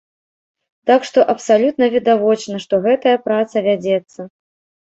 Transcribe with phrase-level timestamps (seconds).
[0.89, 4.19] Так што абсалютна відавочна, што гэтая праца вядзецца.